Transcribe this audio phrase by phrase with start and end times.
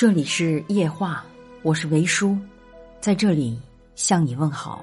[0.00, 1.26] 这里是夜话，
[1.60, 2.34] 我是维叔，
[3.02, 3.60] 在这里
[3.96, 4.82] 向你问好。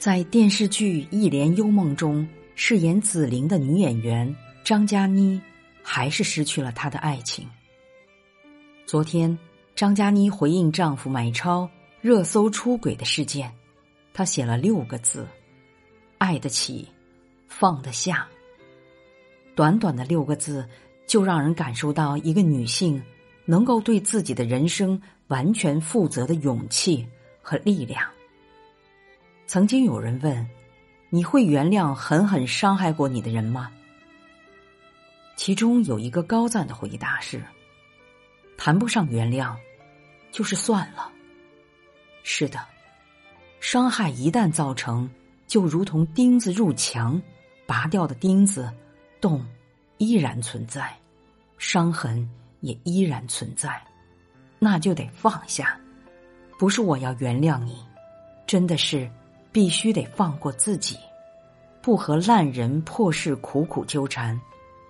[0.00, 5.40] 在电视剧《一帘幽梦》中饰演紫菱的女演员张嘉倪，
[5.80, 7.48] 还是失去了她的爱情。
[8.84, 9.38] 昨天，
[9.76, 11.70] 张嘉倪回应丈夫买超
[12.00, 13.54] 热搜出轨的事件，
[14.12, 15.24] 她写了六个字
[16.18, 16.88] ：“爱得起，
[17.46, 18.26] 放得下。”
[19.54, 20.68] 短短的六个字。
[21.06, 23.02] 就让人感受到一个女性
[23.44, 27.06] 能够对自己的人生完全负责的勇气
[27.42, 28.08] 和力量。
[29.46, 30.48] 曾经有人问
[31.10, 33.70] ：“你会原谅狠狠伤害过你的人吗？”
[35.36, 37.42] 其中有一个高赞的回答是
[38.56, 39.54] ：“谈不上原谅，
[40.32, 41.10] 就是算了。”
[42.22, 42.58] 是的，
[43.60, 45.10] 伤害一旦造成，
[45.46, 47.20] 就如同钉子入墙，
[47.66, 48.72] 拔掉的钉子，
[49.20, 49.44] 洞。
[49.98, 50.94] 依然存在，
[51.58, 52.28] 伤痕
[52.60, 53.80] 也依然存在，
[54.58, 55.78] 那就得放下。
[56.58, 57.84] 不是我要原谅你，
[58.46, 59.10] 真的是
[59.50, 60.98] 必须得放过自己，
[61.82, 64.40] 不和烂人破事苦苦纠缠，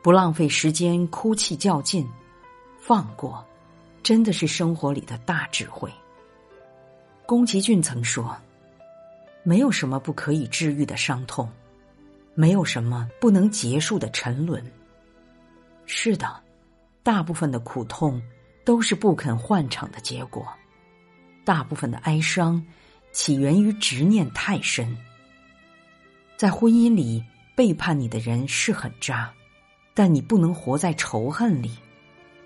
[0.03, 2.09] 不浪费时间哭泣较劲。
[2.79, 3.45] 放过，
[4.03, 5.91] 真的是生活里的大智慧。
[7.25, 8.37] 宫崎骏曾说
[9.43, 11.49] ：“没有什么不可以治愈的伤痛，
[12.35, 14.63] 没有什么不能结束的沉沦。”
[15.87, 16.43] 是的，
[17.03, 18.21] 大部分的苦痛
[18.65, 20.47] 都是不肯换场的结果，
[21.45, 22.65] 大部分的哀伤
[23.13, 24.97] 起源于执念太深。
[26.37, 27.23] 在婚姻里，
[27.55, 29.33] 背叛你的人是很渣，
[29.95, 31.71] 但你不能活在仇恨里。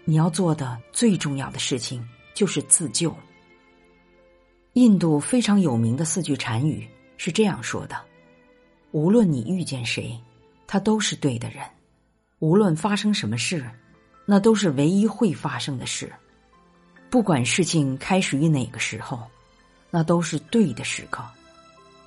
[0.05, 3.15] 你要做的最重要的事情就是自救。
[4.75, 7.97] 印度非常有名的四句禅语是这样说的
[8.93, 10.19] ：“无论你遇见谁，
[10.67, 11.63] 他都是对的人。”
[12.41, 13.69] 无论发生什么事，
[14.25, 16.13] 那都是唯一会发生的事。
[17.11, 19.27] 不管事情开始于哪个时候，
[19.91, 21.25] 那都是对的时刻。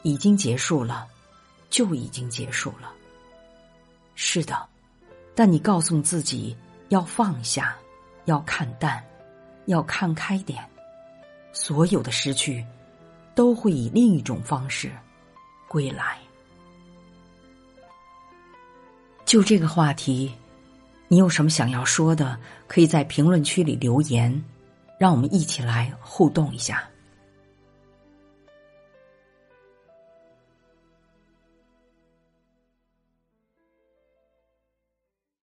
[0.03, 1.06] 已经结束了，
[1.70, 2.91] 就已经结束了。
[4.16, 4.68] 是的，
[5.36, 6.56] 但你告诉自己
[6.90, 7.75] 要放下，
[8.25, 9.03] 要看淡，
[9.66, 10.64] 要看开点。
[11.53, 12.66] 所有的失去，
[13.36, 14.91] 都会以另一种方式
[15.68, 16.18] 归来。
[19.31, 20.30] 就这个话题，
[21.08, 22.38] 你有什么想要说的？
[22.68, 24.44] 可以在评论区里留言，
[24.97, 26.84] 让我们一起来互动一下。